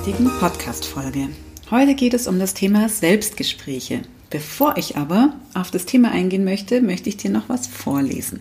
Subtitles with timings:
[0.00, 1.28] Heutigen Podcast-Folge.
[1.70, 4.00] Heute geht es um das Thema Selbstgespräche.
[4.30, 8.40] Bevor ich aber auf das Thema eingehen möchte, möchte ich dir noch was vorlesen.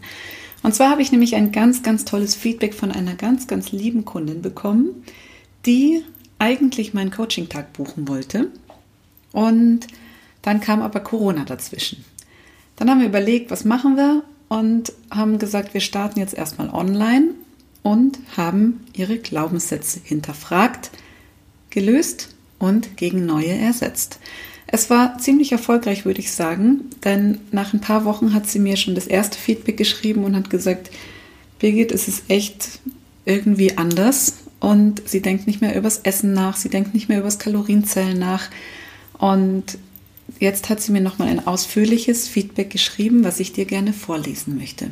[0.63, 4.05] Und zwar habe ich nämlich ein ganz, ganz tolles Feedback von einer ganz, ganz lieben
[4.05, 5.04] Kundin bekommen,
[5.66, 6.02] die
[6.40, 8.48] eigentlich meinen Coaching-Tag buchen wollte.
[9.34, 9.82] Und
[10.41, 12.05] dann kam aber Corona dazwischen.
[12.77, 17.32] Dann haben wir überlegt, was machen wir und haben gesagt, wir starten jetzt erstmal online
[17.84, 20.91] und haben ihre Glaubenssätze hinterfragt,
[21.70, 24.20] gelöst und gegen neue ersetzt.
[24.68, 28.77] Es war ziemlich erfolgreich, würde ich sagen, denn nach ein paar Wochen hat sie mir
[28.77, 30.91] schon das erste Feedback geschrieben und hat gesagt,
[31.58, 32.80] Birgit, es ist echt
[33.26, 37.40] irgendwie anders und sie denkt nicht mehr übers Essen nach, sie denkt nicht mehr übers
[37.40, 38.49] Kalorienzellen nach
[39.18, 39.77] und
[40.40, 44.91] jetzt hat sie mir nochmal ein ausführliches Feedback geschrieben, was ich dir gerne vorlesen möchte.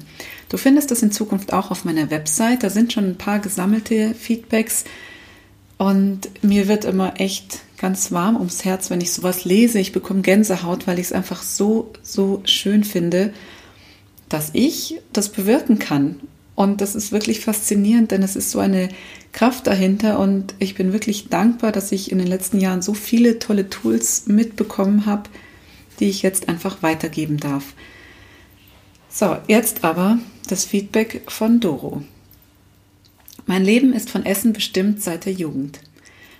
[0.49, 2.63] Du findest das in Zukunft auch auf meiner Website.
[2.63, 4.85] Da sind schon ein paar gesammelte Feedbacks.
[5.77, 9.79] Und mir wird immer echt ganz warm ums Herz, wenn ich sowas lese.
[9.79, 13.33] Ich bekomme Gänsehaut, weil ich es einfach so, so schön finde,
[14.29, 16.19] dass ich das bewirken kann.
[16.55, 18.89] Und das ist wirklich faszinierend, denn es ist so eine
[19.31, 20.17] Kraft dahinter.
[20.17, 24.25] Und ich bin wirklich dankbar, dass ich in den letzten Jahren so viele tolle Tools
[24.25, 25.29] mitbekommen habe,
[25.99, 27.73] die ich jetzt einfach weitergeben darf.
[29.07, 30.17] So, jetzt aber
[30.47, 32.01] das Feedback von Doro.
[33.49, 35.79] Mein Leben ist von Essen bestimmt seit der Jugend.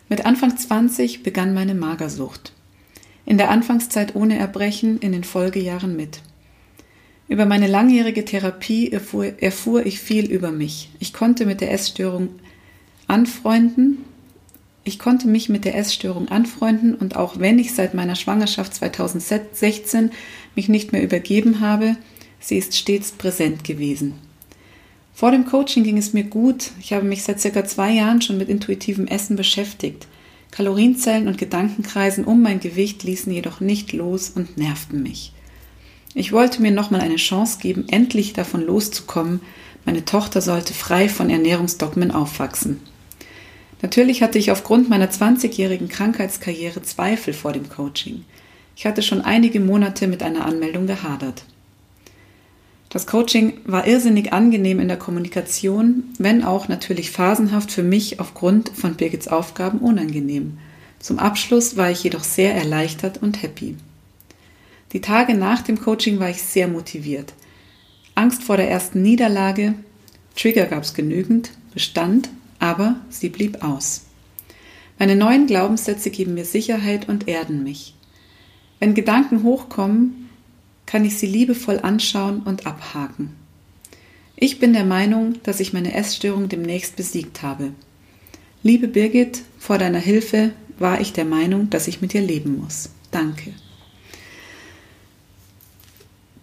[0.10, 2.52] Mit Anfang 20 begann meine Magersucht.
[3.26, 6.20] In der Anfangszeit ohne Erbrechen, in den Folgejahren mit.
[7.30, 10.90] Über meine langjährige Therapie erfuhr, erfuhr ich viel über mich.
[11.00, 12.28] Ich konnte mit der Essstörung
[13.08, 14.00] anfreunden.
[14.84, 20.12] Ich konnte mich mit der Essstörung anfreunden und auch wenn ich seit meiner Schwangerschaft 2016
[20.56, 21.96] mich nicht mehr übergeben habe,
[22.42, 24.27] sie ist stets präsent gewesen.
[25.18, 26.70] Vor dem Coaching ging es mir gut.
[26.80, 30.06] Ich habe mich seit circa zwei Jahren schon mit intuitivem Essen beschäftigt.
[30.52, 35.34] Kalorienzellen und Gedankenkreisen um mein Gewicht ließen jedoch nicht los und nervten mich.
[36.14, 39.42] Ich wollte mir nochmal eine Chance geben, endlich davon loszukommen.
[39.86, 42.80] Meine Tochter sollte frei von Ernährungsdogmen aufwachsen.
[43.82, 48.24] Natürlich hatte ich aufgrund meiner 20-jährigen Krankheitskarriere Zweifel vor dem Coaching.
[48.76, 51.44] Ich hatte schon einige Monate mit einer Anmeldung gehadert.
[52.90, 58.70] Das Coaching war irrsinnig angenehm in der Kommunikation, wenn auch natürlich phasenhaft für mich aufgrund
[58.70, 60.58] von Birgits Aufgaben unangenehm.
[61.00, 63.76] Zum Abschluss war ich jedoch sehr erleichtert und happy.
[64.94, 67.34] Die Tage nach dem Coaching war ich sehr motiviert.
[68.16, 69.74] Angst vor der ersten Niederlage,
[70.36, 74.06] Trigger gab es genügend, bestand, aber sie blieb aus.
[74.98, 77.96] Meine neuen Glaubenssätze geben mir Sicherheit und erden mich.
[78.80, 80.27] Wenn Gedanken hochkommen,
[80.88, 83.36] kann ich sie liebevoll anschauen und abhaken.
[84.36, 87.74] Ich bin der Meinung, dass ich meine Essstörung demnächst besiegt habe.
[88.64, 92.90] Liebe Birgit, vor deiner Hilfe war ich der Meinung, dass ich mit dir leben muss.
[93.12, 93.54] Danke.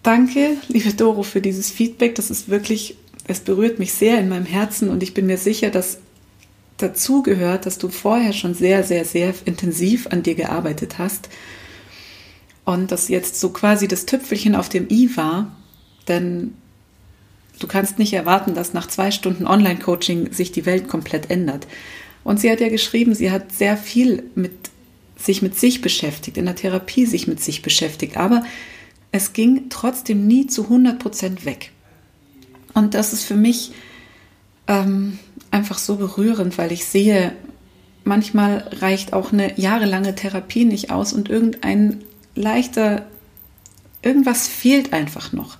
[0.03, 2.15] Danke, liebe Doro, für dieses Feedback.
[2.15, 2.97] Das ist wirklich,
[3.27, 5.99] es berührt mich sehr in meinem Herzen und ich bin mir sicher, dass
[6.77, 11.31] dazu gehört, dass du vorher schon sehr, sehr, sehr intensiv an dir gearbeitet hast
[12.65, 15.55] und das jetzt so quasi das Tüpfelchen auf dem i war,
[16.09, 16.55] denn
[17.59, 21.67] du kannst nicht erwarten, dass nach zwei Stunden Online-Coaching sich die Welt komplett ändert.
[22.25, 24.53] Und sie hat ja geschrieben, sie hat sehr viel mit
[25.17, 28.45] sich mit sich beschäftigt, in der Therapie sich mit sich beschäftigt, aber
[29.13, 31.71] es ging trotzdem nie zu 100 Prozent weg.
[32.75, 33.73] Und das ist für mich
[34.67, 35.19] ähm,
[35.51, 37.33] einfach so berührend, weil ich sehe,
[38.03, 42.03] manchmal reicht auch eine jahrelange Therapie nicht aus und irgendein
[42.34, 43.07] leichter,
[44.03, 45.59] irgendwas fehlt einfach noch.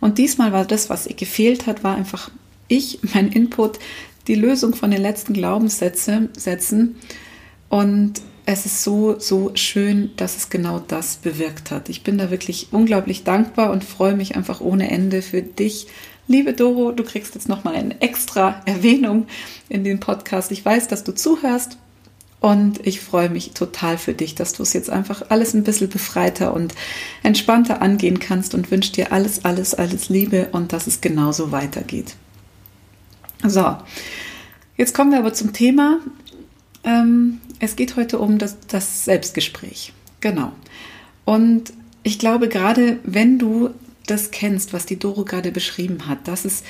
[0.00, 2.30] Und diesmal war das, was gefehlt hat, war einfach
[2.68, 3.78] ich, mein Input,
[4.26, 6.96] die Lösung von den letzten Glaubenssätzen.
[7.68, 11.88] Und es ist so, so schön, dass es genau das bewirkt hat.
[11.88, 15.86] Ich bin da wirklich unglaublich dankbar und freue mich einfach ohne Ende für dich.
[16.26, 19.26] Liebe Doro, du kriegst jetzt nochmal eine extra Erwähnung
[19.68, 20.50] in den Podcast.
[20.50, 21.78] Ich weiß, dass du zuhörst
[22.42, 25.88] und ich freue mich total für dich, dass du es jetzt einfach alles ein bisschen
[25.88, 26.74] befreiter und
[27.22, 32.16] entspannter angehen kannst und wünsche dir alles, alles, alles Liebe und dass es genauso weitergeht.
[33.46, 33.76] So,
[34.76, 36.00] jetzt kommen wir aber zum Thema.
[36.82, 39.92] Ähm, es geht heute um das, das Selbstgespräch.
[40.20, 40.50] Genau.
[41.24, 41.72] Und
[42.02, 43.70] ich glaube, gerade wenn du
[44.08, 46.64] das kennst, was die Doro gerade beschrieben hat, dass es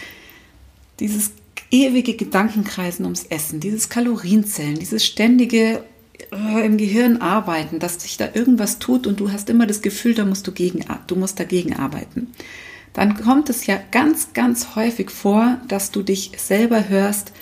[1.01, 1.31] dieses
[1.73, 5.83] ewige Gedankenkreisen ums Essen, dieses Kalorienzellen, dieses ständige
[6.31, 10.15] äh, im Gehirn arbeiten, dass sich da irgendwas tut und du hast immer das Gefühl,
[10.15, 12.29] da musst du gegen, du musst dagegen arbeiten.
[12.93, 17.33] Dann kommt es ja ganz, ganz häufig vor, dass du dich selber hörst,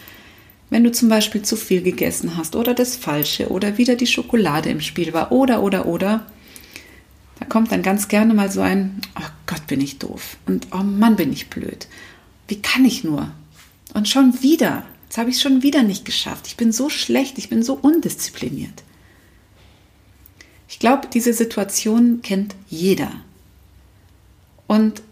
[0.70, 4.70] Wenn du zum Beispiel zu viel gegessen hast oder das Falsche oder wieder die Schokolade
[4.70, 6.24] im Spiel war oder, oder, oder,
[7.40, 10.84] da kommt dann ganz gerne mal so ein, oh Gott, bin ich doof und oh
[10.84, 11.88] Mann, bin ich blöd.
[12.46, 13.32] Wie kann ich nur?
[13.94, 16.46] Und schon wieder, jetzt habe ich es schon wieder nicht geschafft.
[16.46, 18.82] Ich bin so schlecht, ich bin so undiszipliniert.
[20.68, 23.10] Ich glaube, diese Situation kennt jeder.
[24.66, 25.02] Und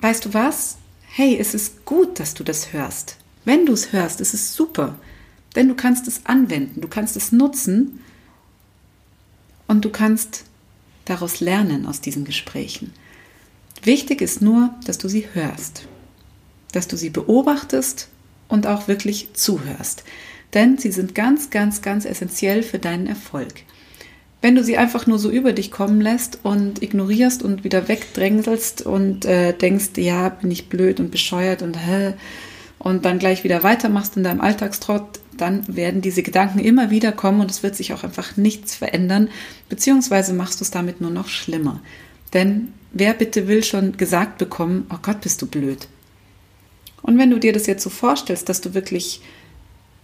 [0.00, 0.76] weißt du was?
[1.06, 3.16] Hey, es ist gut, dass du das hörst.
[3.44, 4.96] Wenn du es hörst, ist es super.
[5.56, 8.00] Denn du kannst es anwenden, du kannst es nutzen
[9.66, 10.44] und du kannst
[11.06, 12.92] daraus lernen aus diesen Gesprächen.
[13.82, 15.88] Wichtig ist nur, dass du sie hörst,
[16.72, 18.08] dass du sie beobachtest
[18.48, 20.04] und auch wirklich zuhörst.
[20.54, 23.62] Denn sie sind ganz, ganz, ganz essentiell für deinen Erfolg.
[24.40, 28.82] Wenn du sie einfach nur so über dich kommen lässt und ignorierst und wieder wegdrängelst
[28.82, 32.14] und äh, denkst, ja, bin ich blöd und bescheuert und hä,
[32.78, 37.40] und dann gleich wieder weitermachst in deinem Alltagstrott, dann werden diese Gedanken immer wieder kommen
[37.40, 39.28] und es wird sich auch einfach nichts verändern,
[39.68, 41.80] beziehungsweise machst du es damit nur noch schlimmer.
[42.34, 45.88] Denn wer bitte will schon gesagt bekommen, oh Gott, bist du blöd.
[47.08, 49.22] Und wenn du dir das jetzt so vorstellst, dass du wirklich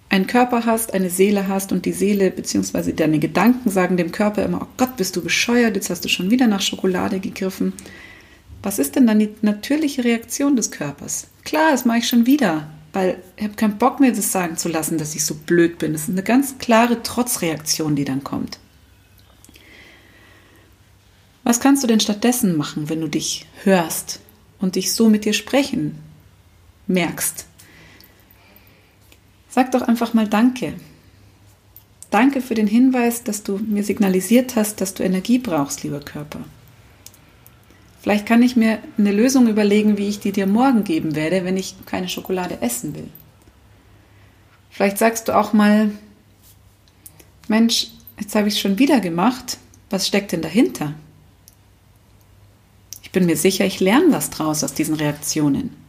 [0.09, 2.95] einen Körper hast, eine Seele hast und die Seele bzw.
[2.95, 6.31] deine Gedanken sagen dem Körper immer, oh Gott, bist du bescheuert, jetzt hast du schon
[6.31, 7.75] wieder nach Schokolade gegriffen.
[8.63, 11.27] Was ist denn dann die natürliche Reaktion des Körpers?
[11.45, 14.71] Klar, das mache ich schon wieder, weil ich habe keinen Bock mehr, das sagen zu
[14.71, 15.93] lassen, dass ich so blöd bin.
[15.93, 18.59] Das ist eine ganz klare Trotzreaktion, die dann kommt.
[21.43, 24.21] Was kannst du denn stattdessen machen, wenn du dich hörst
[24.59, 25.99] und dich so mit dir sprechen
[26.87, 27.47] merkst?
[29.49, 30.75] Sag doch einfach mal Danke.
[32.11, 36.41] Danke für den Hinweis, dass du mir signalisiert hast, dass du Energie brauchst, lieber Körper.
[38.01, 41.57] Vielleicht kann ich mir eine Lösung überlegen, wie ich die dir morgen geben werde, wenn
[41.57, 43.09] ich keine Schokolade essen will.
[44.71, 45.91] Vielleicht sagst du auch mal,
[47.49, 47.89] Mensch,
[48.19, 49.59] jetzt habe ich es schon wieder gemacht.
[49.91, 50.95] Was steckt denn dahinter?
[53.03, 55.84] Ich bin mir sicher, ich lerne was draus aus diesen Reaktionen.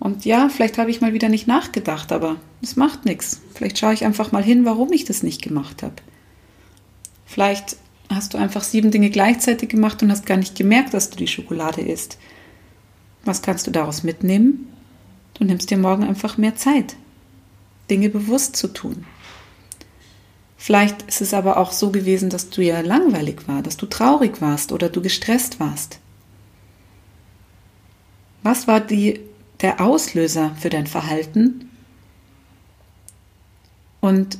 [0.00, 3.42] Und ja, vielleicht habe ich mal wieder nicht nachgedacht, aber es macht nichts.
[3.54, 5.96] Vielleicht schaue ich einfach mal hin, warum ich das nicht gemacht habe.
[7.26, 7.76] Vielleicht
[8.08, 11.28] hast du einfach sieben Dinge gleichzeitig gemacht und hast gar nicht gemerkt, dass du die
[11.28, 12.18] Schokolade isst.
[13.26, 14.68] Was kannst du daraus mitnehmen?
[15.34, 16.96] Du nimmst dir morgen einfach mehr Zeit,
[17.90, 19.04] Dinge bewusst zu tun.
[20.56, 24.40] Vielleicht ist es aber auch so gewesen, dass du ja langweilig war, dass du traurig
[24.40, 25.98] warst oder du gestresst warst.
[28.42, 29.20] Was war die
[29.62, 31.70] der Auslöser für dein Verhalten?
[34.00, 34.38] Und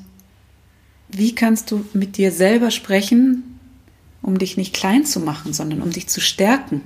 [1.09, 3.59] wie kannst du mit dir selber sprechen,
[4.23, 6.83] um dich nicht klein zu machen, sondern um dich zu stärken?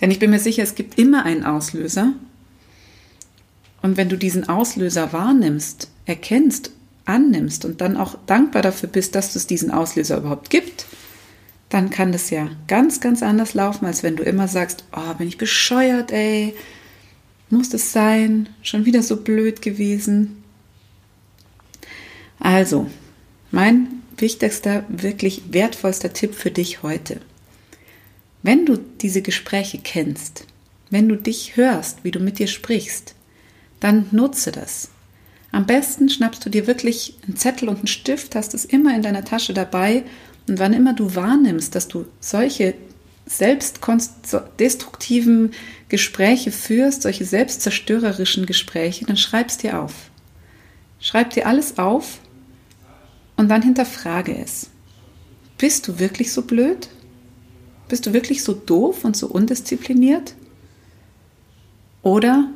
[0.00, 2.12] Denn ich bin mir sicher, es gibt immer einen Auslöser.
[3.82, 6.70] Und wenn du diesen Auslöser wahrnimmst, erkennst,
[7.04, 10.86] annimmst und dann auch dankbar dafür bist, dass es diesen Auslöser überhaupt gibt,
[11.68, 15.28] dann kann das ja ganz, ganz anders laufen, als wenn du immer sagst, oh, bin
[15.28, 16.54] ich bescheuert, ey,
[17.50, 20.42] muss das sein, schon wieder so blöd gewesen.
[22.38, 22.88] Also,
[23.50, 27.20] mein wichtigster, wirklich wertvollster Tipp für dich heute.
[28.42, 30.44] Wenn du diese Gespräche kennst,
[30.90, 33.14] wenn du dich hörst, wie du mit dir sprichst,
[33.80, 34.90] dann nutze das.
[35.50, 39.02] Am besten schnappst du dir wirklich einen Zettel und einen Stift, hast es immer in
[39.02, 40.04] deiner Tasche dabei
[40.48, 42.74] und wann immer du wahrnimmst, dass du solche
[43.26, 45.52] selbstdestruktiven
[45.88, 50.10] Gespräche führst, solche selbstzerstörerischen Gespräche, dann schreib's dir auf.
[51.00, 52.18] Schreib dir alles auf
[53.36, 54.70] und dann hinterfrage es.
[55.58, 56.88] Bist du wirklich so blöd?
[57.88, 60.34] Bist du wirklich so doof und so undiszipliniert?
[62.02, 62.48] Oder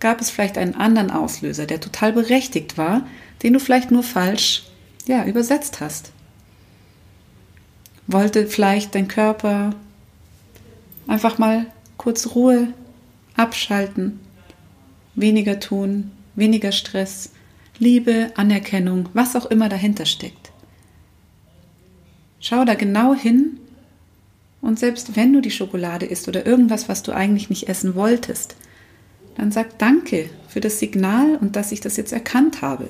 [0.00, 3.06] gab es vielleicht einen anderen Auslöser, der total berechtigt war,
[3.42, 4.64] den du vielleicht nur falsch
[5.06, 6.12] ja, übersetzt hast?
[8.06, 9.74] Wollte vielleicht dein Körper
[11.06, 11.66] einfach mal
[11.96, 12.68] kurz Ruhe,
[13.36, 14.20] abschalten,
[15.14, 17.30] weniger tun, weniger Stress,
[17.78, 20.52] Liebe, Anerkennung, was auch immer dahinter steckt.
[22.40, 23.58] Schau da genau hin
[24.60, 28.56] und selbst wenn du die Schokolade isst oder irgendwas, was du eigentlich nicht essen wolltest,
[29.36, 32.88] dann sag Danke für das Signal und dass ich das jetzt erkannt habe.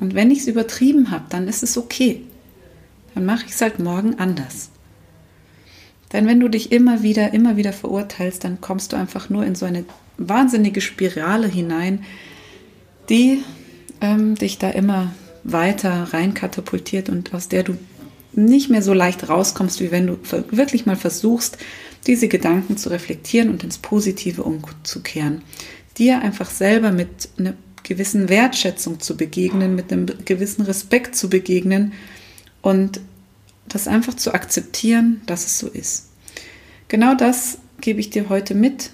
[0.00, 2.22] Und wenn ich es übertrieben habe, dann ist es okay.
[3.14, 4.70] Dann mache ich es halt morgen anders.
[6.12, 9.54] Denn wenn du dich immer wieder, immer wieder verurteilst, dann kommst du einfach nur in
[9.54, 9.84] so eine
[10.16, 12.04] wahnsinnige Spirale hinein,
[13.08, 13.42] die
[14.00, 17.76] ähm, dich da immer weiter reinkatapultiert und aus der du
[18.32, 20.18] nicht mehr so leicht rauskommst, wie wenn du
[20.50, 21.58] wirklich mal versuchst,
[22.06, 25.42] diese Gedanken zu reflektieren und ins Positive umzukehren.
[25.98, 27.54] dir einfach selber mit einer
[27.84, 31.92] gewissen Wertschätzung zu begegnen, mit einem gewissen Respekt zu begegnen
[32.64, 33.00] und
[33.68, 36.08] das einfach zu akzeptieren, dass es so ist.
[36.88, 38.90] Genau das gebe ich dir heute mit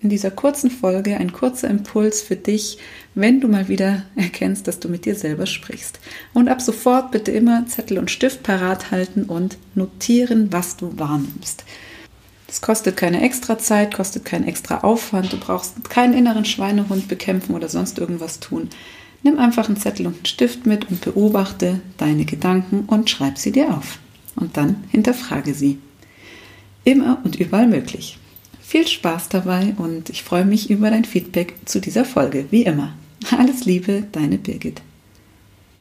[0.00, 2.78] in dieser kurzen Folge, ein kurzer Impuls für dich,
[3.14, 5.98] wenn du mal wieder erkennst, dass du mit dir selber sprichst.
[6.34, 11.64] Und ab sofort bitte immer Zettel und Stift parat halten und notieren, was du wahrnimmst.
[12.46, 15.32] Das kostet keine extra Zeit, kostet keinen extra Aufwand.
[15.32, 18.68] Du brauchst keinen inneren Schweinehund bekämpfen oder sonst irgendwas tun.
[19.22, 23.52] Nimm einfach einen Zettel und einen Stift mit und beobachte deine Gedanken und schreib sie
[23.52, 23.98] dir auf.
[24.36, 25.78] Und dann hinterfrage sie.
[26.84, 28.18] Immer und überall möglich.
[28.60, 32.94] Viel Spaß dabei und ich freue mich über dein Feedback zu dieser Folge, wie immer.
[33.36, 34.82] Alles Liebe, deine Birgit.